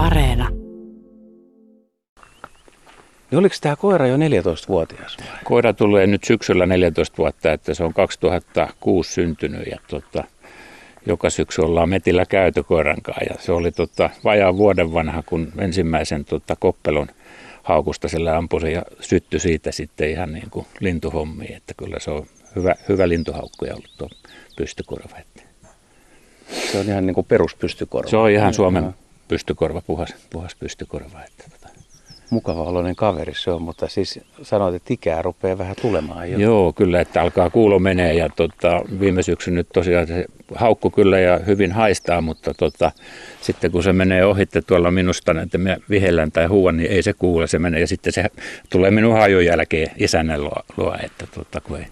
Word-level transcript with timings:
Areena. 0.00 0.48
Niin 3.30 3.38
oliko 3.38 3.54
tämä 3.60 3.76
koira 3.76 4.06
jo 4.06 4.16
14-vuotias? 4.16 5.16
Koira 5.44 5.72
tulee 5.72 6.06
nyt 6.06 6.24
syksyllä 6.24 6.66
14 6.66 7.16
vuotta, 7.18 7.52
että 7.52 7.74
se 7.74 7.84
on 7.84 7.94
2006 7.94 9.12
syntynyt 9.12 9.66
ja 9.66 9.78
tota, 9.88 10.24
joka 11.06 11.30
syksy 11.30 11.62
ollaan 11.62 11.88
metillä 11.88 12.26
käyty 12.26 12.62
koiran 12.62 13.02
kanssa. 13.02 13.24
Ja 13.24 13.34
se 13.38 13.52
oli 13.52 13.72
tota, 13.72 14.10
vajaa 14.24 14.56
vuoden 14.56 14.92
vanha, 14.92 15.22
kun 15.26 15.52
ensimmäisen 15.58 16.24
tota, 16.24 16.56
koppelon 16.56 17.08
haukusta 17.62 18.08
sillä 18.08 18.36
ampui 18.36 18.72
ja 18.72 18.82
sytty 19.00 19.38
siitä 19.38 19.72
sitten 19.72 20.10
ihan 20.10 20.32
niin 20.32 20.50
kuin 20.50 20.66
lintuhommiin. 20.80 21.56
Että 21.56 21.74
kyllä 21.76 21.98
se 21.98 22.10
on 22.10 22.26
hyvä, 22.56 22.74
hyvä 22.88 23.08
lintuhaukkuja 23.08 23.74
ollut 23.74 23.94
tuo 23.98 24.08
pystykorva. 24.56 25.16
Että. 25.18 25.42
Se 26.72 26.78
on 26.78 26.86
ihan 26.86 27.06
niin 27.06 27.14
kuin 27.14 27.26
peruspystykorva. 27.26 28.10
Se 28.10 28.16
on 28.16 28.30
ihan 28.30 28.54
Suomen 28.54 28.94
pystykorva, 29.30 29.80
puhas, 29.80 30.14
puhas 30.30 30.54
pystykorva. 30.54 31.24
Että 31.24 31.44
tota. 31.50 31.68
Mukava 32.30 32.62
oloinen 32.62 32.96
kaveri 32.96 33.34
se 33.34 33.50
on, 33.50 33.62
mutta 33.62 33.88
siis 33.88 34.20
sanoit, 34.42 34.74
että 34.74 34.92
ikää 34.94 35.22
rupeaa 35.22 35.58
vähän 35.58 35.76
tulemaan 35.82 36.30
jo. 36.30 36.38
Joo, 36.38 36.72
kyllä, 36.72 37.00
että 37.00 37.22
alkaa 37.22 37.50
kuulo 37.50 37.78
menee 37.78 38.14
ja 38.14 38.28
tota, 38.28 38.82
viime 39.00 39.22
syksyn 39.22 39.54
nyt 39.54 39.68
tosiaan 39.72 40.06
se 40.06 40.24
haukku 40.54 40.90
kyllä 40.90 41.20
ja 41.20 41.38
hyvin 41.38 41.72
haistaa, 41.72 42.20
mutta 42.20 42.54
tota, 42.54 42.92
sitten 43.40 43.70
kun 43.70 43.82
se 43.82 43.92
menee 43.92 44.24
ohitte 44.24 44.62
tuolla 44.62 44.90
minusta, 44.90 45.40
että 45.42 45.58
me 45.58 45.76
vihellän 45.90 46.32
tai 46.32 46.46
huuan, 46.46 46.76
niin 46.76 46.90
ei 46.90 47.02
se 47.02 47.12
kuule, 47.12 47.46
se 47.46 47.58
menee 47.58 47.80
ja 47.80 47.86
sitten 47.86 48.12
se 48.12 48.24
tulee 48.70 48.90
minun 48.90 49.18
hajun 49.18 49.44
jälkeen 49.44 49.90
isännän 49.96 50.44
luo, 50.44 50.62
luo 50.76 50.96
että 51.02 51.26
tota, 51.34 51.60
kun 51.60 51.78
ei 51.78 51.86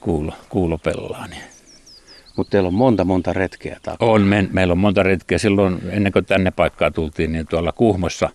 kuulo, 0.00 0.32
kuulo 0.48 0.78
pelaa. 0.78 1.26
Niin. 1.26 1.51
Mutta 2.36 2.50
teillä 2.50 2.66
on 2.66 2.74
monta, 2.74 3.04
monta 3.04 3.32
retkeä 3.32 3.76
takana. 3.82 4.12
On, 4.12 4.22
me, 4.22 4.48
meillä 4.52 4.72
on 4.72 4.78
monta 4.78 5.02
retkeä. 5.02 5.38
Silloin 5.38 5.78
ennen 5.90 6.12
kuin 6.12 6.24
tänne 6.24 6.50
paikkaan 6.50 6.92
tultiin, 6.92 7.32
niin 7.32 7.46
tuolla 7.46 7.72
Kuhmossa, 7.72 8.28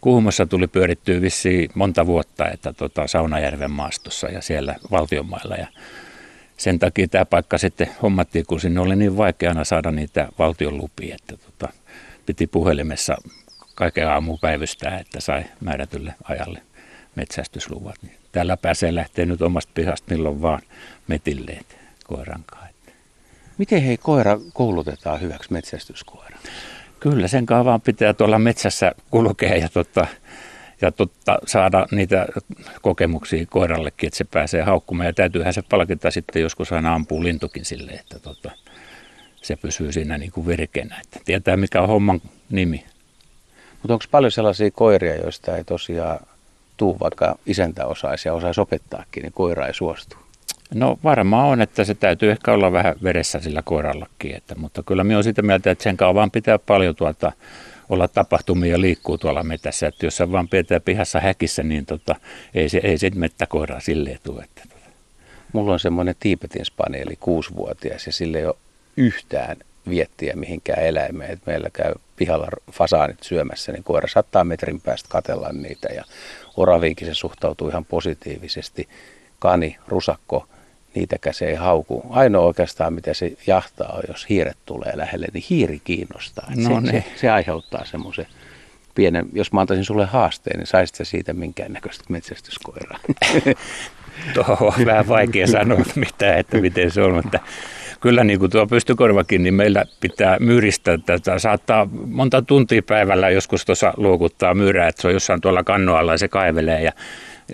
Kuhmossa 0.00 0.46
tuli 0.46 0.66
pyörittyä 0.66 1.20
vissiin 1.20 1.70
monta 1.74 2.06
vuotta, 2.06 2.48
että 2.48 2.72
tota, 2.72 3.06
Saunajärven 3.06 3.70
maastossa 3.70 4.28
ja 4.28 4.42
siellä 4.42 4.76
valtionmailla. 4.90 5.54
Ja 5.54 5.66
sen 6.56 6.78
takia 6.78 7.08
tämä 7.08 7.24
paikka 7.24 7.58
sitten 7.58 7.88
hommattiin, 8.02 8.46
kun 8.46 8.60
sinne 8.60 8.80
oli 8.80 8.96
niin 8.96 9.16
vaikeana 9.16 9.64
saada 9.64 9.90
niitä 9.90 10.28
valtion 10.38 10.76
lupia, 10.76 11.14
että 11.14 11.36
tota, 11.36 11.72
piti 12.26 12.46
puhelimessa 12.46 13.16
kaiken 13.74 14.08
aamu 14.08 14.38
päivystää, 14.38 14.98
että 14.98 15.20
sai 15.20 15.44
määrätylle 15.60 16.14
ajalle 16.24 16.62
metsästysluvat. 17.16 17.94
Niin 18.02 18.16
täällä 18.32 18.56
pääsee 18.56 18.94
lähteä 18.94 19.26
nyt 19.26 19.42
omasta 19.42 19.72
pihasta 19.74 20.14
milloin 20.14 20.42
vaan 20.42 20.62
metilleet 21.08 21.76
koiran 22.04 22.44
kanssa. 22.46 22.69
Miten 23.60 23.82
hei 23.82 23.96
koira 23.96 24.38
koulutetaan 24.52 25.20
hyväksi 25.20 25.52
metsästyskoira? 25.52 26.38
Kyllä, 27.00 27.28
sen 27.28 27.46
kanssa 27.46 27.64
vaan 27.64 27.80
pitää 27.80 28.14
tuolla 28.14 28.38
metsässä 28.38 28.92
kulkea 29.10 29.56
ja, 29.56 29.68
totta, 29.68 30.06
ja 30.80 30.92
totta, 30.92 31.38
saada 31.46 31.86
niitä 31.90 32.26
kokemuksia 32.82 33.46
koirallekin, 33.46 34.06
että 34.06 34.16
se 34.16 34.24
pääsee 34.24 34.62
haukkumaan. 34.62 35.06
Ja 35.06 35.12
täytyyhän 35.12 35.54
se 35.54 35.62
palkita 35.62 36.10
sitten 36.10 36.42
joskus 36.42 36.72
aina 36.72 36.94
ampuu 36.94 37.22
lintukin 37.22 37.64
sille, 37.64 37.92
että 37.92 38.18
tota, 38.18 38.50
se 39.42 39.56
pysyy 39.56 39.92
siinä 39.92 40.18
niin 40.18 40.32
kuin 40.32 40.46
virkeänä. 40.46 41.00
Että 41.04 41.20
tietää 41.24 41.56
mikä 41.56 41.82
on 41.82 41.88
homman 41.88 42.20
nimi. 42.50 42.84
Mutta 43.82 43.92
onko 43.92 44.04
paljon 44.10 44.32
sellaisia 44.32 44.70
koiria, 44.70 45.16
joista 45.16 45.56
ei 45.56 45.64
tosiaan 45.64 46.20
tuu 46.76 47.00
vaikka 47.00 47.38
isäntä 47.46 47.86
osaisi 47.86 48.28
ja 48.28 48.34
osaisi 48.34 48.60
opettaakin, 48.60 49.22
niin 49.22 49.32
koira 49.32 49.66
ei 49.66 49.74
suostu? 49.74 50.16
No 50.74 50.98
varmaan 51.04 51.48
on, 51.48 51.60
että 51.60 51.84
se 51.84 51.94
täytyy 51.94 52.30
ehkä 52.30 52.52
olla 52.52 52.72
vähän 52.72 52.94
veressä 53.02 53.40
sillä 53.40 53.62
koirallakin, 53.62 54.34
että, 54.34 54.54
mutta 54.54 54.82
kyllä 54.82 55.04
minä 55.04 55.16
olen 55.16 55.24
sitä 55.24 55.42
mieltä, 55.42 55.70
että 55.70 55.84
sen 55.84 55.96
kanssa 55.96 56.14
vaan 56.14 56.30
pitää 56.30 56.58
paljon 56.58 56.96
tuota, 56.96 57.32
olla 57.88 58.08
tapahtumia 58.08 58.72
ja 58.72 58.80
liikkuu 58.80 59.18
tuolla 59.18 59.42
metässä, 59.42 59.86
että 59.86 60.06
jos 60.06 60.16
se 60.16 60.32
vaan 60.32 60.48
pitää 60.48 60.80
pihassa 60.80 61.20
häkissä, 61.20 61.62
niin 61.62 61.86
tota, 61.86 62.16
ei 62.54 62.68
se, 62.68 62.80
ei 62.82 62.98
se 62.98 63.10
mettäkoiraa 63.14 63.80
silleen 63.80 64.18
tule. 64.22 64.42
Että, 64.42 64.62
tota. 64.62 64.90
Mulla 65.52 65.72
on 65.72 65.80
semmoinen 65.80 66.14
Tiipetin 66.20 66.64
spanieli, 66.64 67.16
kuusivuotias, 67.16 68.06
ja 68.06 68.12
sille 68.12 68.38
ei 68.38 68.46
ole 68.46 68.56
yhtään 68.96 69.56
viettiä 69.88 70.36
mihinkään 70.36 70.82
eläimeen. 70.82 71.30
että 71.30 71.50
meillä 71.50 71.70
käy 71.72 71.92
pihalla 72.16 72.48
fasaanit 72.72 73.22
syömässä, 73.22 73.72
niin 73.72 73.84
koira 73.84 74.08
saattaa 74.08 74.44
metrin 74.44 74.80
päästä 74.80 75.08
katella 75.08 75.52
niitä, 75.52 75.88
ja 75.88 76.04
oraviinkin 76.56 77.06
se 77.06 77.14
suhtautuu 77.14 77.68
ihan 77.68 77.84
positiivisesti. 77.84 78.88
Kani, 79.38 79.76
rusakko, 79.88 80.46
niitäkään 80.94 81.34
se 81.34 81.46
ei 81.46 81.54
hauku. 81.54 82.02
Ainoa 82.10 82.46
oikeastaan, 82.46 82.92
mitä 82.92 83.14
se 83.14 83.32
jahtaa 83.46 83.92
on, 83.96 84.02
jos 84.08 84.28
hiiret 84.28 84.58
tulee 84.66 84.92
lähelle, 84.94 85.26
niin 85.32 85.44
hiiri 85.50 85.80
kiinnostaa. 85.84 86.52
No 86.56 86.62
se, 86.62 86.80
niin. 86.80 86.90
se, 86.90 87.04
se 87.16 87.30
aiheuttaa 87.30 87.84
semmoisen 87.84 88.26
pienen, 88.94 89.26
jos 89.32 89.52
mä 89.52 89.60
antaisin 89.60 89.84
sulle 89.84 90.06
haasteen, 90.06 90.58
niin 90.58 90.66
saisit 90.66 90.96
sä 90.96 91.04
siitä 91.04 91.32
minkäännäköistä 91.32 92.04
metsästyskoiraa. 92.08 92.98
Tuohon 94.34 94.56
on 94.78 94.86
vähän 94.86 95.08
vaikea 95.08 95.46
sanoa 95.46 95.78
mitä, 95.94 96.36
että 96.36 96.58
miten 96.58 96.90
se 96.90 97.02
on, 97.02 97.14
mutta 97.14 97.40
kyllä 98.00 98.24
niin 98.24 98.38
kuin 98.38 98.50
tuo 98.50 98.66
pystykorvakin, 98.66 99.42
niin 99.42 99.54
meillä 99.54 99.84
pitää 100.00 100.36
myyristä 100.40 100.98
tätä. 101.06 101.38
Saattaa 101.38 101.88
monta 102.06 102.42
tuntia 102.42 102.82
päivällä 102.82 103.30
joskus 103.30 103.64
tuossa 103.64 103.94
luokuttaa 103.96 104.54
myyrää, 104.54 104.88
että 104.88 105.02
se 105.02 105.08
on 105.08 105.14
jossain 105.14 105.40
tuolla 105.40 105.64
kannoalla 105.64 106.12
ja 106.12 106.18
se 106.18 106.28
kaivelee 106.28 106.82
ja 106.82 106.92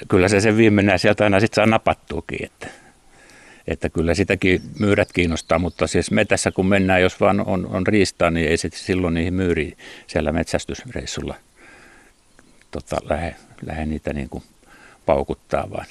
kyllä 0.09 0.29
se 0.29 0.41
sen 0.41 0.57
viimeinen 0.57 0.99
sieltä 0.99 1.25
aina 1.25 1.41
sitten 1.41 1.55
saa 1.55 1.67
napattuukin. 1.67 2.45
Että 2.45 2.67
että 3.66 3.88
kyllä 3.88 4.15
sitäkin 4.15 4.62
myyrät 4.78 5.12
kiinnostaa, 5.12 5.59
mutta 5.59 5.87
siis 5.87 6.10
metässä 6.10 6.50
kun 6.50 6.66
mennään, 6.66 7.03
jos 7.03 7.21
vaan 7.21 7.41
on, 7.41 7.66
on 7.66 7.87
riistaa, 7.87 8.31
niin 8.31 8.49
ei 8.49 8.56
sitten 8.56 8.81
silloin 8.81 9.15
niihin 9.15 9.34
myyriin 9.34 9.77
siellä 10.06 10.32
metsästysreissulla 10.32 11.34
tota, 12.71 12.97
lähde, 13.04 13.37
lähde 13.66 13.87
niitä 13.87 14.12
niin 14.12 14.28
kuin 14.28 14.44
paukuttaa 15.06 15.71
vaan. 15.71 15.87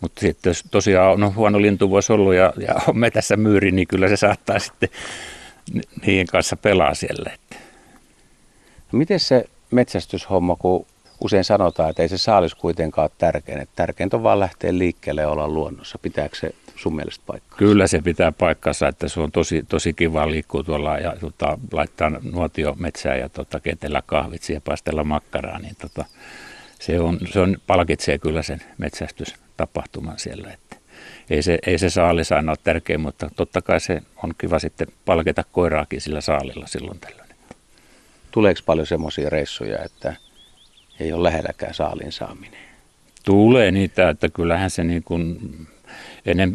Mutta 0.00 0.20
sitten 0.20 0.50
jos 0.50 0.64
tosiaan 0.70 1.24
on 1.24 1.34
huono 1.34 1.62
lintuvuosi 1.62 2.12
ollut 2.12 2.34
ja, 2.34 2.52
ja 2.58 2.74
on 2.88 2.98
metässä 2.98 3.36
myyri, 3.36 3.72
niin 3.72 3.88
kyllä 3.88 4.08
se 4.08 4.16
saattaa 4.16 4.58
sitten 4.58 4.88
niiden 6.06 6.26
kanssa 6.26 6.56
pelaa 6.56 6.94
siellä. 6.94 7.30
Miten 8.92 9.20
se 9.20 9.44
metsästyshomma, 9.70 10.56
kun 10.56 10.86
usein 11.20 11.44
sanotaan, 11.44 11.90
että 11.90 12.02
ei 12.02 12.08
se 12.08 12.18
saalis 12.18 12.54
kuitenkaan 12.54 13.04
ole 13.04 13.10
tärkein. 13.18 13.60
Että 13.60 13.76
tärkeintä 13.76 14.16
on 14.16 14.22
vaan 14.22 14.40
lähteä 14.40 14.78
liikkeelle 14.78 15.20
ja 15.20 15.28
olla 15.28 15.48
luonnossa. 15.48 15.98
Pitääkö 15.98 16.36
se 16.36 16.54
sun 16.78 16.96
mielestä 16.96 17.24
paikkaa? 17.26 17.58
Kyllä 17.58 17.86
se 17.86 18.02
pitää 18.02 18.32
paikkansa, 18.32 18.88
että 18.88 19.08
se 19.08 19.20
on 19.20 19.32
tosi, 19.32 19.64
tosi 19.68 19.92
kiva 19.92 20.30
liikkua 20.30 20.62
tuolla 20.62 20.98
ja 20.98 21.16
tota, 21.20 21.58
laittaa 21.72 22.10
nuotio 22.10 22.74
metsään 22.78 23.18
ja 23.18 23.28
tota, 23.28 23.60
ketellä 23.60 24.02
kahvitsia 24.06 24.56
ja 24.56 24.60
pastella 24.60 25.04
makkaraa. 25.04 25.58
Niin 25.58 25.76
tota, 25.76 26.04
se, 26.80 27.00
on, 27.00 27.18
se 27.32 27.40
on, 27.40 27.56
palkitsee 27.66 28.18
kyllä 28.18 28.42
sen 28.42 28.62
metsästystapahtuman 28.78 30.18
siellä. 30.18 30.52
Että 30.52 30.76
ei 31.30 31.42
se, 31.42 31.58
ei 31.66 31.78
se 31.78 31.90
saalis 31.90 32.32
aina 32.32 32.52
ole 32.52 32.58
tärkeä, 32.64 32.98
mutta 32.98 33.30
totta 33.36 33.62
kai 33.62 33.80
se 33.80 34.02
on 34.22 34.34
kiva 34.38 34.58
sitten 34.58 34.88
palkita 35.04 35.44
koiraakin 35.52 36.00
sillä 36.00 36.20
saalilla 36.20 36.66
silloin 36.66 37.00
tällöin. 37.00 37.28
Tuleeko 38.30 38.60
paljon 38.66 38.86
semmoisia 38.86 39.30
reissuja, 39.30 39.84
että 39.84 40.16
ei 41.00 41.12
ole 41.12 41.22
lähelläkään 41.22 41.74
saalin 41.74 42.12
saaminen? 42.12 42.60
Tulee 43.24 43.70
niitä, 43.70 44.08
että 44.08 44.28
kyllähän 44.28 44.70
se 44.70 44.84
niin 44.84 45.02
kuin 45.02 45.38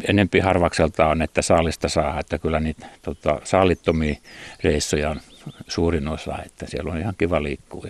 enempi 0.08 0.40
harvakselta 0.40 1.06
on, 1.06 1.22
että 1.22 1.42
saalista 1.42 1.88
saa, 1.88 2.20
että 2.20 2.38
kyllä 2.38 2.60
niitä 2.60 2.86
tota, 3.02 3.40
saalittomia 3.44 4.14
reissoja 4.64 5.10
on 5.10 5.20
suurin 5.68 6.08
osa, 6.08 6.38
että 6.46 6.66
siellä 6.66 6.92
on 6.92 6.98
ihan 6.98 7.14
kiva 7.18 7.42
liikkua. 7.42 7.84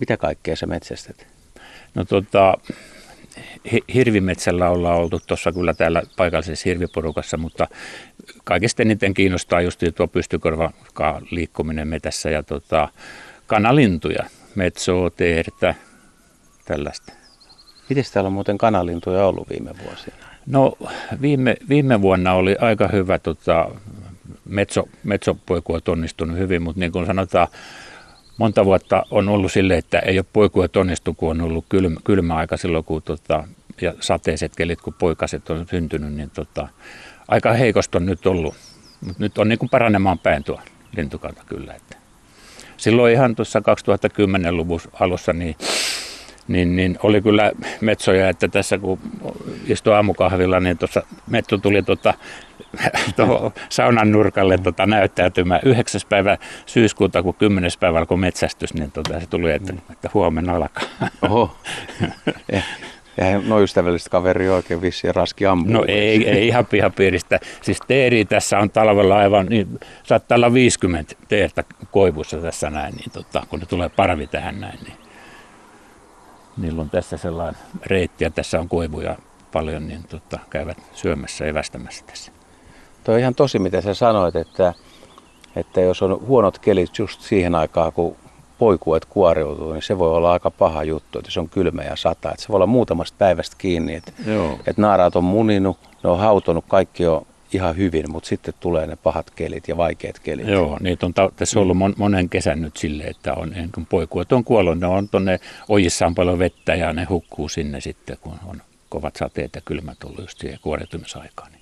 Mitä 0.00 0.16
kaikkea 0.16 0.56
sä 0.56 0.66
metsästät? 0.66 1.26
No 1.94 2.04
tota, 2.04 2.54
hirvimetsällä 3.94 4.70
ollaan 4.70 4.98
oltu 4.98 5.20
tuossa 5.26 5.52
kyllä 5.52 5.74
täällä 5.74 6.02
paikallisessa 6.16 6.68
hirviporukassa, 6.68 7.36
mutta 7.36 7.66
kaikista 8.44 8.82
eniten 8.82 9.14
kiinnostaa 9.14 9.60
just 9.60 9.82
tuo 9.94 10.06
pystykorva 10.06 10.72
liikkuminen 11.30 11.88
metässä 11.88 12.30
ja 12.30 12.42
tota, 12.42 12.88
kanalintuja, 13.46 14.24
metsoa, 14.54 15.10
teertä, 15.10 15.74
tällaista. 16.64 17.12
Miten 17.88 18.04
täällä 18.12 18.26
on 18.26 18.32
muuten 18.32 18.58
kanalintuja 18.58 19.26
ollut 19.26 19.48
viime 19.50 19.70
vuosina? 19.84 20.16
No 20.46 20.72
viime, 21.20 21.56
viime 21.68 22.02
vuonna 22.02 22.32
oli 22.32 22.56
aika 22.60 22.88
hyvä, 22.88 23.18
tota, 23.18 23.68
metso, 24.44 24.88
metsopoikuot 25.04 25.88
onnistunut 25.88 26.38
hyvin, 26.38 26.62
mutta 26.62 26.80
niin 26.80 26.92
kuin 26.92 27.06
sanotaan, 27.06 27.48
monta 28.38 28.64
vuotta 28.64 29.02
on 29.10 29.28
ollut 29.28 29.52
sille, 29.52 29.76
että 29.76 29.98
ei 29.98 30.18
ole 30.18 30.26
poikuet 30.32 30.76
onnistu, 30.76 31.14
kun 31.14 31.30
on 31.30 31.40
ollut 31.40 31.64
kylmä, 31.68 32.00
kylmä 32.04 32.34
aika 32.34 32.56
silloin, 32.56 32.84
kun 32.84 33.02
tota, 33.02 33.44
ja 33.80 33.94
sateiset 34.00 34.56
kelit, 34.56 34.80
kun 34.80 34.94
poikaset 34.94 35.50
on 35.50 35.66
syntynyt, 35.70 36.14
niin 36.14 36.30
tota, 36.30 36.68
aika 37.28 37.52
heikosta 37.52 37.98
on 37.98 38.06
nyt 38.06 38.26
ollut. 38.26 38.54
Mutta 39.00 39.22
nyt 39.22 39.38
on 39.38 39.48
niin 39.48 39.58
kuin 39.58 39.70
paranemaan 39.70 40.18
päin 40.18 40.44
tuo 40.44 40.60
lintukanta 40.96 41.42
kyllä. 41.46 41.74
Että. 41.74 41.96
Silloin 42.76 43.12
ihan 43.12 43.36
tuossa 43.36 43.58
2010-luvun 43.58 44.80
alussa, 45.00 45.32
niin 45.32 45.56
niin, 46.48 46.76
niin 46.76 46.98
oli 47.02 47.22
kyllä 47.22 47.52
metsoja, 47.80 48.28
että 48.28 48.48
tässä 48.48 48.78
kun 48.78 48.98
istui 49.66 49.94
aamukahvilla, 49.94 50.60
niin 50.60 50.78
tuossa 50.78 51.02
metso 51.26 51.58
tuli 51.58 51.82
tuota, 51.82 52.14
tuohon 53.16 53.52
saunan 53.68 54.12
nurkalle 54.12 54.58
tota, 54.58 54.86
näyttäytymään. 54.86 55.60
9. 55.64 56.00
päivä 56.08 56.38
syyskuuta, 56.66 57.22
kun 57.22 57.34
10. 57.34 57.70
päivä 57.80 57.98
alkoi 57.98 58.18
metsästys, 58.18 58.74
niin 58.74 58.92
tota, 58.92 59.20
se 59.20 59.26
tuli, 59.26 59.52
että, 59.52 59.74
että 59.90 60.10
huomenna 60.14 60.56
alkaa. 60.56 60.84
Oho. 61.22 61.56
Eh, 62.52 62.64
Eihän 63.18 63.48
no 63.48 63.60
ystävällistä 63.62 64.10
kaveri 64.10 64.48
oikein 64.48 64.82
vissi 64.82 65.12
raski 65.12 65.46
ampua. 65.46 65.72
No 65.72 65.84
ei, 65.88 66.28
ei 66.28 66.46
ihan 66.46 66.66
pihapiiristä. 66.66 67.40
Siis 67.62 67.78
teeri 67.88 68.24
tässä 68.24 68.58
on 68.58 68.70
talvella 68.70 69.16
aivan, 69.16 69.46
niin 69.46 69.80
saattaa 70.02 70.36
olla 70.36 70.52
50 70.54 71.14
teertä 71.28 71.64
koivussa 71.90 72.38
tässä 72.38 72.70
näin, 72.70 72.94
niin 72.94 73.10
tota, 73.12 73.42
kun 73.50 73.60
ne 73.60 73.66
tulee 73.66 73.88
parvi 73.88 74.26
tähän 74.26 74.60
näin, 74.60 74.78
niin 74.84 75.07
niillä 76.58 76.82
on 76.82 76.90
tässä 76.90 77.16
sellainen 77.16 77.60
reitti 77.86 78.24
ja 78.24 78.30
tässä 78.30 78.60
on 78.60 78.68
koivuja 78.68 79.16
paljon, 79.52 79.88
niin 79.88 80.04
tota, 80.08 80.38
käyvät 80.50 80.78
syömässä 80.92 81.44
ja 81.44 81.50
evästämässä 81.50 82.04
tässä. 82.06 82.32
Tuo 83.04 83.14
on 83.14 83.20
ihan 83.20 83.34
tosi, 83.34 83.58
mitä 83.58 83.80
sä 83.80 83.94
sanoit, 83.94 84.36
että, 84.36 84.74
että 85.56 85.80
jos 85.80 86.02
on 86.02 86.26
huonot 86.26 86.58
kelit 86.58 86.98
just 86.98 87.20
siihen 87.20 87.54
aikaan, 87.54 87.92
kun 87.92 88.16
poikuet 88.58 89.04
kuoriutuu, 89.04 89.72
niin 89.72 89.82
se 89.82 89.98
voi 89.98 90.10
olla 90.10 90.32
aika 90.32 90.50
paha 90.50 90.84
juttu, 90.84 91.18
että 91.18 91.30
se 91.30 91.40
on 91.40 91.48
kylmä 91.48 91.82
ja 91.82 91.96
sata. 91.96 92.30
Että 92.30 92.42
se 92.42 92.48
voi 92.48 92.56
olla 92.56 92.66
muutamasta 92.66 93.16
päivästä 93.18 93.56
kiinni, 93.58 93.94
että, 93.94 94.12
että 94.66 94.82
naaraat 94.82 95.16
on 95.16 95.24
muninut, 95.24 95.78
ne 96.02 96.10
on 96.10 96.18
hautonut, 96.18 96.64
kaikki 96.68 97.06
on 97.06 97.26
ihan 97.52 97.76
hyvin, 97.76 98.10
mutta 98.10 98.28
sitten 98.28 98.54
tulee 98.60 98.86
ne 98.86 98.96
pahat 98.96 99.30
kelit 99.30 99.68
ja 99.68 99.76
vaikeat 99.76 100.18
kelit. 100.18 100.48
Joo, 100.48 100.78
niitä 100.80 101.06
on 101.06 101.14
tässä 101.36 101.60
ollut 101.60 101.76
monen 101.96 102.28
kesän 102.28 102.62
nyt 102.62 102.76
sille, 102.76 103.04
että 103.04 103.34
on, 103.34 103.54
kun 103.74 103.86
poikuet 103.86 104.32
on 104.32 104.44
kuollut, 104.44 104.80
ne 104.80 104.86
on 104.86 105.08
tuonne 105.08 105.40
ojissaan 105.68 106.14
paljon 106.14 106.38
vettä 106.38 106.74
ja 106.74 106.92
ne 106.92 107.04
hukkuu 107.04 107.48
sinne 107.48 107.80
sitten, 107.80 108.16
kun 108.20 108.34
on 108.46 108.62
kovat 108.88 109.16
sateet 109.16 109.54
ja 109.54 109.60
kylmät 109.64 110.04
ollut 110.04 110.20
just 110.20 110.38
siihen 110.38 110.58
kuoriutumisaikaan. 110.62 111.52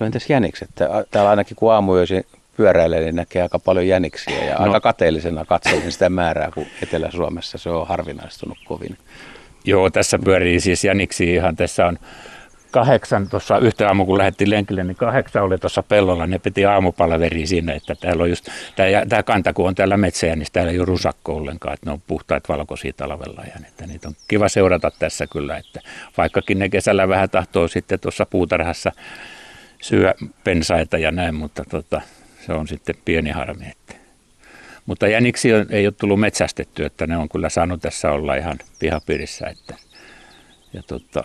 No 0.00 0.06
entäs 0.06 0.30
jänikset? 0.30 0.70
Täällä 1.10 1.30
ainakin 1.30 1.56
kun 1.56 1.72
aamuöisin 1.72 2.24
pyöräilee, 2.56 3.00
niin 3.00 3.16
näkee 3.16 3.42
aika 3.42 3.58
paljon 3.58 3.88
jäniksiä 3.88 4.44
ja 4.44 4.54
no. 4.54 4.64
aika 4.64 4.80
kateellisena 4.80 5.44
katselin 5.44 5.92
sitä 5.92 6.08
määrää, 6.08 6.50
kun 6.54 6.66
Etelä-Suomessa 6.82 7.58
se 7.58 7.70
on 7.70 7.86
harvinaistunut 7.86 8.58
kovin. 8.64 8.98
Joo, 9.64 9.90
tässä 9.90 10.18
pyörii 10.18 10.60
siis 10.60 10.84
jäniksi 10.84 11.34
ihan, 11.34 11.56
tässä 11.56 11.86
on 11.86 11.98
kahdeksan 12.76 13.28
tuossa 13.28 13.58
yhtä 13.58 13.86
aamu, 13.86 14.06
kun 14.06 14.18
lähdettiin 14.18 14.50
lenkille, 14.50 14.84
niin 14.84 14.96
kahdeksan 14.96 15.42
oli 15.42 15.58
tuossa 15.58 15.82
pellolla. 15.82 16.26
Ne 16.26 16.38
piti 16.38 16.64
aamupalaveri 16.64 17.46
sinne, 17.46 17.74
että 17.74 17.94
täällä 17.94 18.22
on 18.22 18.30
just, 18.30 18.48
tämä, 19.08 19.22
kanta, 19.22 19.52
kun 19.52 19.68
on 19.68 19.74
täällä 19.74 19.96
metsää, 19.96 20.36
niin 20.36 20.46
täällä 20.52 20.72
ei 20.72 20.78
ole 20.78 20.86
rusakko 20.86 21.34
ollenkaan, 21.36 21.74
että 21.74 21.86
ne 21.86 21.92
on 21.92 22.02
puhtaat 22.06 22.48
valkoisia 22.48 22.92
talvella. 22.92 23.42
Ja 23.46 23.66
että 23.68 23.86
niitä 23.86 24.08
on 24.08 24.14
kiva 24.28 24.48
seurata 24.48 24.90
tässä 24.98 25.26
kyllä, 25.26 25.56
että 25.56 25.80
vaikkakin 26.16 26.58
ne 26.58 26.68
kesällä 26.68 27.08
vähän 27.08 27.30
tahtoo 27.30 27.68
sitten 27.68 28.00
tuossa 28.00 28.26
puutarhassa 28.26 28.92
syö 29.82 30.14
pensaita 30.44 30.98
ja 30.98 31.10
näin, 31.10 31.34
mutta 31.34 31.64
tota, 31.70 32.00
se 32.46 32.52
on 32.52 32.68
sitten 32.68 32.94
pieni 33.04 33.30
harmi. 33.30 33.64
Että. 33.70 33.94
Mutta 34.86 35.08
jäniksi 35.08 35.48
ei 35.70 35.86
ole 35.86 35.94
tullut 36.00 36.20
metsästettyä, 36.20 36.86
että 36.86 37.06
ne 37.06 37.16
on 37.16 37.28
kyllä 37.28 37.48
saanut 37.48 37.80
tässä 37.80 38.10
olla 38.10 38.34
ihan 38.34 38.58
pihapiirissä. 38.78 39.46
Että, 39.46 39.74
ja 40.72 40.82
tota, 40.82 41.24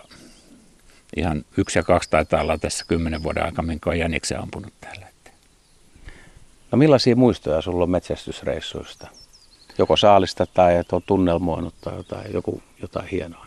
ihan 1.16 1.44
yksi 1.56 1.78
ja 1.78 1.82
kaksi 1.82 2.10
taitaa 2.10 2.40
olla 2.40 2.58
tässä 2.58 2.84
kymmenen 2.88 3.22
vuoden 3.22 3.44
aikana, 3.44 3.66
minkä 3.66 3.90
on 3.90 3.98
jäniksen 3.98 4.40
ampunut 4.40 4.72
täällä. 4.80 5.12
No 6.72 6.78
millaisia 6.78 7.16
muistoja 7.16 7.60
sulla 7.60 7.84
on 7.84 7.90
metsästysreissuista? 7.90 9.08
Joko 9.78 9.96
saalista 9.96 10.46
tai 10.46 10.76
että 10.76 10.96
on 10.96 11.02
tunnelmoinut 11.06 11.74
tai 11.80 11.96
jotain, 11.96 12.32
joku, 12.32 12.62
jotain 12.82 13.08
hienoa? 13.08 13.46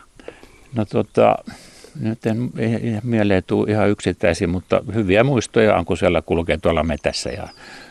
No 0.74 0.84
tota, 0.84 1.36
nyt 2.00 2.26
en, 2.26 2.50
ei 2.58 2.80
mieleen 3.02 3.42
tule 3.46 3.70
ihan 3.70 3.88
yksittäisiä, 3.88 4.46
mutta 4.46 4.82
hyviä 4.94 5.24
muistoja 5.24 5.76
on, 5.76 5.84
kun 5.84 5.96
siellä 5.96 6.22
kulkee 6.22 6.58
tuolla 6.58 6.82
metässä 6.82 7.30
ja 7.30 7.48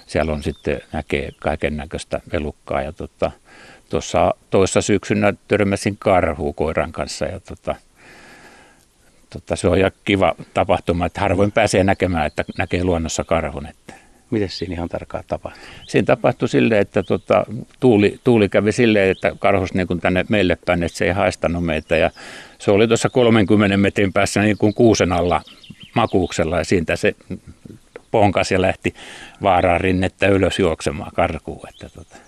siellä 0.08 0.34
on 0.34 0.44
sitten 0.44 0.82
näkee 0.92 1.32
kaiken 1.40 1.78
näköistä 1.78 2.22
elukkaa. 2.32 2.82
Ja 2.82 2.92
tota, 2.92 3.32
tuossa 3.90 4.34
toissa 4.50 4.82
syksynä 4.82 5.34
törmäsin 5.48 5.98
karhuu 5.98 6.54
koiran 6.54 6.92
kanssa 6.92 7.26
ja 7.26 7.40
tota, 7.40 7.76
tota, 9.36 9.56
se 9.56 9.68
on 9.68 9.80
ja 9.80 9.92
kiva 10.04 10.36
tapahtuma, 10.54 11.06
että 11.06 11.22
harvoin 11.22 11.52
pääsee 11.52 11.84
näkemään, 11.84 12.26
että 12.26 12.46
näkee 12.58 12.84
luonnossa 12.84 13.24
karhun. 13.24 13.68
Että. 13.68 13.94
Miten 14.32 14.50
siinä 14.50 14.74
ihan 14.74 14.90
tarkkaan 14.90 15.24
tapahtui? 15.28 15.64
Siinä 15.88 16.06
tapahtui 16.06 16.50
silleen, 16.50 16.82
että 16.82 17.04
tota, 17.04 17.46
tuuli, 17.80 18.20
tuuli 18.24 18.50
kävi 18.50 18.72
silleen, 18.72 19.12
että 19.12 19.32
karhus 19.40 19.74
niin 19.74 19.88
kuin 19.88 20.00
tänne 20.02 20.26
meille 20.30 20.58
päin, 20.66 20.84
että 20.84 20.98
se 20.98 21.06
ei 21.06 21.12
haistanut 21.12 21.66
meitä 21.66 21.98
ja 21.98 22.12
se 22.60 22.72
oli 22.72 22.88
tuossa 22.88 23.10
30 23.10 23.78
metrin 23.78 24.14
päässä 24.14 24.42
niin 24.42 24.58
kuin 24.58 24.74
kuusen 24.74 25.12
alla 25.12 25.42
makuuksella 25.96 26.58
ja 26.58 26.64
siitä 26.66 26.96
se 26.96 27.16
ponkas 28.12 28.52
ja 28.52 28.62
lähti 28.62 28.94
vaaraan 29.42 29.82
rinnettä 29.82 30.28
ylös 30.28 30.60
juoksemaan 30.60 31.12
karkuun. 31.16 31.70
Että 31.70 31.90
tota. 31.90 32.25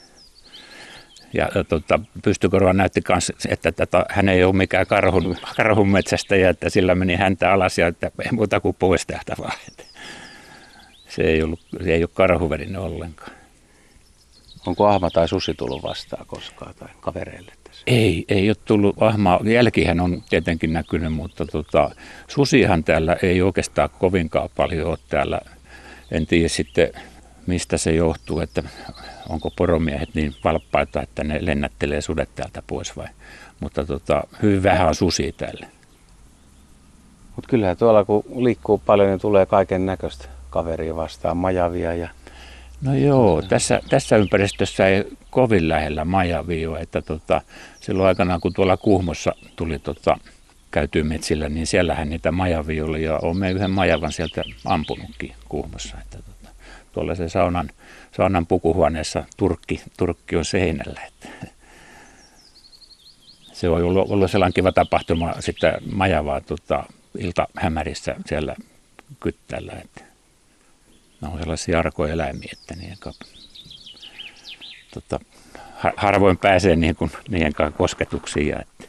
Ja 1.34 1.50
tota, 1.70 2.00
pystykorva 2.24 2.74
näytti 2.74 3.02
myös, 3.10 3.32
että 3.50 3.72
tota, 3.72 4.06
hän 4.10 4.30
ei 4.30 4.44
ole 4.44 4.56
mikään 4.56 4.88
karhun, 4.88 5.38
karhun 5.58 5.90
metsästäjä, 5.90 6.50
että 6.50 6.70
sillä 6.70 6.96
meni 6.96 7.16
häntä 7.16 7.52
alas 7.52 7.78
ja 7.78 7.88
että 7.88 8.12
ei 8.26 8.32
muuta 8.32 8.60
kuin 8.60 8.76
pois 8.80 9.06
täältä 9.06 9.36
vaan. 9.40 9.58
Että 9.68 9.84
se 11.10 11.22
ei, 11.22 11.44
ollut, 11.44 11.60
se 11.84 11.94
ei 11.94 12.04
ole 12.04 12.10
karhuverinen 12.14 12.82
ollenkaan. 12.82 13.32
Onko 14.68 14.88
ahma 14.88 15.10
tai 15.10 15.28
susi 15.28 15.54
tullut 15.54 15.84
vastaan 15.84 16.26
koskaan 16.26 16.74
tai 16.80 16.90
kavereille? 17.00 17.52
Tässä? 17.64 17.84
Ei, 17.88 18.26
ei 18.28 18.50
ole 18.50 18.58
tullut 18.66 19.04
ahma. 19.04 19.40
Jälkihän 19.44 20.00
on 20.00 20.24
tietenkin 20.30 20.74
näkynyt, 20.74 21.14
mutta 21.14 21.46
tota, 21.46 21.92
susihan 22.28 22.84
täällä 22.84 23.18
ei 23.24 23.42
oikeastaan 23.42 23.90
kovinkaan 24.00 24.50
paljon 24.56 24.88
ole 24.88 24.98
täällä. 25.10 25.42
En 26.12 26.28
tiedä 26.28 26.48
sitten, 26.48 26.92
mistä 27.48 27.78
se 27.78 27.92
johtuu, 27.92 28.40
että 28.40 28.64
onko 29.30 29.52
poromiehet 29.58 30.10
niin 30.14 30.36
valppaita, 30.44 31.02
että 31.02 31.24
ne 31.24 31.40
lennättelee 31.42 32.02
sudet 32.02 32.30
täältä 32.36 32.64
pois 32.68 32.98
vai. 32.98 33.08
Mutta 33.60 33.86
tota, 33.86 34.24
hyvin 34.42 34.64
vähän 34.64 34.88
on 34.88 34.96
susia 34.96 35.32
täällä. 35.32 35.68
Mutta 37.36 37.50
kyllähän 37.50 37.78
tuolla 37.78 38.06
kun 38.06 38.24
liikkuu 38.36 38.78
paljon, 38.86 39.10
niin 39.10 39.20
tulee 39.20 39.46
kaiken 39.46 39.86
näköistä 39.86 40.26
kaveria 40.50 40.96
vastaan, 40.96 41.38
majavia 41.38 41.94
ja 41.94 42.10
No 42.82 42.96
joo, 42.96 43.42
tässä, 43.42 43.82
tässä 43.90 44.18
ympäristössä 44.18 44.88
ei 44.88 45.04
kovin 45.30 45.70
lähellä 45.70 46.06
majavia, 46.06 46.80
että 46.80 47.02
tota, 47.02 47.42
silloin 47.80 48.08
aikanaan 48.08 48.42
kun 48.42 48.54
tuolla 48.54 48.78
Kuhmossa 48.78 49.36
tuli 49.56 49.80
tota, 49.80 50.18
käytyy 50.72 51.04
metsillä, 51.04 51.50
niin 51.50 51.68
siellähän 51.68 52.10
niitä 52.10 52.32
majavia 52.32 52.86
oli 52.86 53.04
ja 53.04 53.20
olemme 53.22 53.52
yhden 53.52 53.72
majavan 53.72 54.12
sieltä 54.12 54.44
ampunutkin 54.66 55.34
Kuhmossa. 55.50 55.98
Että 56.02 56.18
tota, 56.18 56.37
tuolla 56.98 57.16
se 57.16 57.30
saunan, 57.30 57.70
saunan 58.12 58.46
pukuhuoneessa 58.46 59.24
turkki, 59.38 59.82
turkki 59.98 60.36
on 60.36 60.46
seinällä. 60.46 61.02
Että. 61.08 61.48
Se 63.54 63.70
on 63.70 63.84
ollut, 63.84 64.12
ollut 64.12 64.32
sellainen 64.32 64.54
kiva 64.54 64.72
tapahtuma 64.72 65.34
sitten 65.40 65.74
majavaa 65.92 66.42
tota, 66.42 66.84
iltahämärissä 67.18 68.16
siellä 68.26 68.56
kyttällä. 69.20 69.74
Että 69.84 70.02
ne 71.22 71.28
on 71.28 71.40
sellaisia 71.40 71.80
arkoeläimiä, 71.80 72.50
että 72.54 72.76
niiden 72.76 72.98
kanssa, 73.00 73.26
tota, 74.94 75.20
harvoin 75.96 76.38
pääsee 76.38 76.78
kuin 76.98 77.12
niiden 77.30 77.54
kanssa 77.54 77.78
kosketuksiin. 77.78 78.62
Että. 78.62 78.84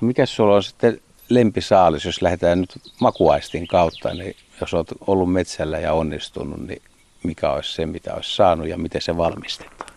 No 0.00 0.06
mikä 0.06 0.26
sulla 0.26 0.54
on 0.54 0.62
sitten 0.62 1.00
lempisaalis, 1.28 2.04
jos 2.04 2.22
lähdetään 2.22 2.60
nyt 2.60 2.78
makuaistin 3.00 3.66
kautta, 3.66 4.14
niin 4.14 4.36
jos 4.60 4.74
olet 4.74 4.88
ollut 5.06 5.32
metsällä 5.32 5.78
ja 5.78 5.92
onnistunut, 5.92 6.66
niin 6.66 6.82
mikä 7.22 7.50
olisi 7.50 7.72
se, 7.72 7.86
mitä 7.86 8.14
olisi 8.14 8.36
saanut 8.36 8.68
ja 8.68 8.78
miten 8.78 9.02
se 9.02 9.16
valmistetaan? 9.16 9.90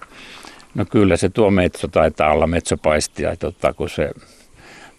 No 0.75 0.85
kyllä 0.85 1.17
se 1.17 1.29
tuo 1.29 1.51
metso 1.51 1.87
taitaa 1.87 2.31
olla 2.31 2.47
metsopaistia, 2.47 3.35
tota, 3.35 3.73
kun 3.73 3.89
se 3.89 4.11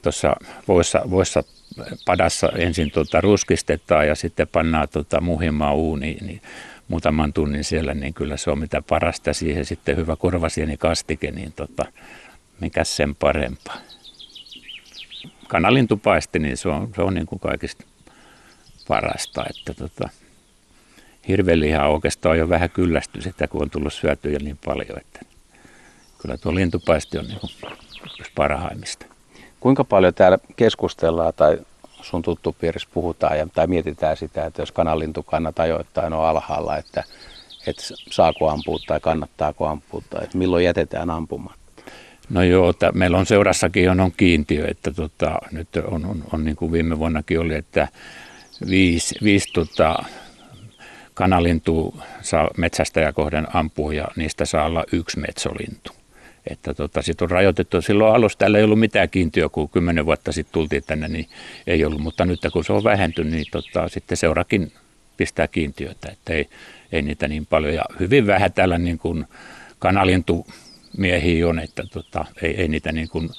tuossa 0.02 0.37
voissa, 0.68 1.02
voissa 1.11 1.45
padassa 2.04 2.49
ensin 2.49 2.90
tota 2.90 3.21
ruskistetaan 3.21 4.09
ja 4.09 4.14
sitten 4.14 4.49
pannaan 4.49 4.88
tota 4.88 5.21
muhimaa 5.21 5.75
uuniin, 5.75 6.26
niin 6.26 6.40
muutaman 6.88 7.33
tunnin 7.33 7.64
siellä, 7.64 7.95
niin 7.95 8.14
kyllä 8.14 8.37
se 8.37 8.50
on 8.50 8.59
mitä 8.59 8.83
parasta. 8.83 9.33
Siihen 9.33 9.64
sitten 9.64 9.97
hyvä 9.97 10.16
korvasieni 10.16 10.76
kastike, 10.76 11.30
niin 11.30 11.52
tota, 11.52 11.85
mikä 12.61 12.85
sen 12.85 13.14
parempaa. 13.14 13.76
Kanalintupaisti, 15.48 16.38
niin 16.38 16.56
se 16.56 16.68
on, 16.68 16.90
se 16.94 17.02
on 17.02 17.14
niin 17.14 17.26
kuin 17.26 17.40
kaikista 17.40 17.84
parasta. 18.88 19.44
Että 19.50 19.74
tota, 19.74 20.08
hirveliha 21.28 21.88
oikeastaan 21.88 22.38
jo 22.38 22.48
vähän 22.48 22.70
kyllästy 22.70 23.22
sitä, 23.22 23.48
kun 23.48 23.62
on 23.62 23.70
tullut 23.70 23.92
syötyä 23.92 24.38
niin 24.38 24.58
paljon. 24.64 24.98
Että 25.00 25.20
kyllä 26.18 26.36
tuo 26.36 26.54
lintupaisti 26.54 27.18
on 27.18 27.26
niin 27.26 27.40
kuin 27.40 27.52
parhaimmista. 28.34 29.06
Kuinka 29.60 29.84
paljon 29.84 30.14
täällä 30.14 30.38
keskustellaan 30.56 31.32
tai 31.36 31.58
sun 32.02 32.22
tuttupiirissä 32.22 32.88
puhutaan 32.94 33.38
ja, 33.38 33.48
tai 33.54 33.66
mietitään 33.66 34.16
sitä, 34.16 34.46
että 34.46 34.62
jos 34.62 34.72
kanalintukannat 34.72 35.58
ajoittain 35.58 36.12
on 36.12 36.24
alhaalla, 36.24 36.76
että, 36.76 37.04
että 37.66 37.82
saako 38.10 38.50
ampua 38.50 38.78
tai 38.86 39.00
kannattaako 39.00 39.66
ampua 39.66 40.02
tai 40.10 40.26
milloin 40.34 40.64
jätetään 40.64 41.10
ampumatta? 41.10 41.65
No 42.30 42.42
joo, 42.42 42.71
että 42.71 42.92
meillä 42.92 43.18
on 43.18 43.26
seurassakin 43.26 43.90
on, 43.90 44.00
on 44.00 44.12
kiintiö, 44.16 44.66
että 44.68 44.90
tota, 44.90 45.38
nyt 45.52 45.68
on, 45.76 46.04
on, 46.04 46.25
on 46.33 46.45
niin 46.45 46.56
kuin 46.56 46.73
viime 46.73 46.99
vuonnakin 46.99 47.40
oli, 47.40 47.54
että 47.54 47.88
viisi, 48.71 49.14
viisi 49.23 49.52
tota, 49.52 50.04
kanalintu 51.14 52.00
saa 52.21 52.50
metsästäjä 52.56 53.12
kohden 53.12 53.56
ampua 53.56 53.95
ja 53.95 54.04
niistä 54.16 54.45
saa 54.45 54.64
olla 54.64 54.85
yksi 54.92 55.18
metsolintu. 55.18 55.92
Että 56.50 56.75
tota, 56.75 57.02
sit 57.02 57.23
on 57.23 57.30
rajoitettu. 57.30 57.83
Silloin 57.83 58.14
alussa 58.14 58.38
täällä 58.38 58.59
ei 58.59 58.64
ollut 58.64 58.80
mitään 58.80 59.11
kiintiöä, 59.11 59.49
kun 59.49 59.68
kymmenen 59.68 60.06
vuotta 60.06 60.33
sitten 60.33 60.52
tultiin 60.52 60.83
tänne, 60.87 61.09
niin 61.09 61.28
ei 61.66 61.85
ollut. 61.85 62.00
Mutta 62.00 62.25
nyt 62.25 62.40
kun 62.52 62.64
se 62.64 62.73
on 62.73 62.85
vähentynyt, 62.85 63.33
niin 63.33 63.47
tota, 63.50 63.88
sitten 63.88 64.16
seurakin 64.16 64.73
pistää 65.16 65.49
kiintiöitä, 65.49 66.09
että 66.12 66.33
ei, 66.33 66.49
ei 66.92 67.02
niitä 67.02 67.28
niin 67.28 67.47
paljon. 67.47 67.75
Ja 67.75 67.85
hyvin 68.00 68.26
vähän 68.26 68.52
täällä 68.52 68.78
niin 68.78 68.99
kuin 68.99 69.25
kanalintu 69.78 70.47
miehiä 70.96 71.48
on, 71.48 71.58
että 71.58 71.82
tota, 71.92 72.24
ei, 72.42 72.60
ei 72.60 72.68
niitä 72.68 72.92
niin 72.92 73.08
kuin 73.08 73.30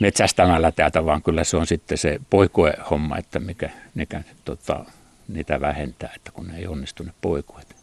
metsästämällä 0.00 0.72
täältä, 0.72 1.04
vaan 1.04 1.22
kyllä 1.22 1.44
se 1.44 1.56
on 1.56 1.66
sitten 1.66 1.98
se 1.98 2.20
poikuehomma, 2.30 3.18
että 3.18 3.40
mikä, 3.40 3.70
mikä 3.94 4.22
tota, 4.44 4.84
niitä 5.28 5.60
vähentää, 5.60 6.12
että 6.16 6.32
kun 6.32 6.50
ei 6.50 6.66
onnistu 6.66 7.02
ne 7.02 7.12
poikuet. 7.20 7.76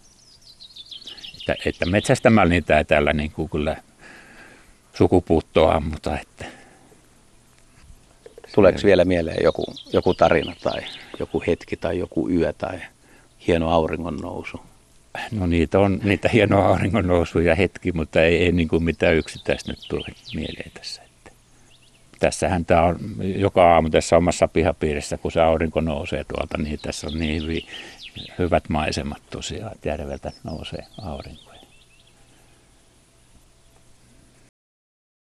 Että, 1.40 1.56
että 1.66 1.86
metsästämällä 1.86 2.50
niitä 2.50 2.78
ei 2.78 2.86
täällä 2.86 3.14
niin 3.14 3.32
kuin 3.32 3.50
kyllä 3.50 3.78
sukupuuttoa 4.94 5.80
mutta 5.80 6.20
että 6.20 6.46
Tuleeko 8.56 8.80
vielä 8.84 9.06
mieleen 9.06 9.44
joku, 9.44 9.64
joku 9.94 10.14
tarina 10.14 10.56
tai 10.64 10.82
joku 11.20 11.44
hetki 11.48 11.78
tai 11.78 12.00
joku 12.00 12.30
yö 12.30 12.54
tai 12.54 12.80
hieno 13.48 13.70
auringon 13.70 14.18
nousu? 14.18 14.60
No 15.32 15.48
niitä 15.48 15.80
on 15.80 16.00
niitä 16.04 16.30
hienoa 16.30 16.68
auringon 16.68 17.08
nousuja 17.08 17.56
hetki, 17.56 17.92
mutta 17.92 18.22
ei, 18.22 18.44
ei 18.44 18.52
niin 18.52 18.68
kuin 18.68 18.84
mitään 18.84 19.16
yksittäistä 19.16 19.72
nyt 19.72 19.80
tule 19.90 20.06
mieleen 20.36 20.72
tässä. 20.74 21.02
Että. 21.02 21.32
Tässähän 22.20 22.66
tämä 22.66 22.84
on 22.84 23.00
joka 23.20 23.74
aamu 23.74 23.90
tässä 23.90 24.18
omassa 24.18 24.48
pihapiirissä, 24.48 25.18
kun 25.18 25.32
se 25.32 25.42
aurinko 25.42 25.82
nousee 25.82 26.24
tuolta, 26.24 26.58
niin 26.58 26.80
tässä 26.82 27.08
on 27.08 27.20
niin 27.20 27.42
hyvin, 27.42 27.64
hyvät 28.40 28.70
maisemat 28.70 29.22
tosiaan, 29.30 29.72
että 29.72 29.90
järveltä 29.90 30.32
nousee 30.44 30.84
aurinko. 31.02 31.45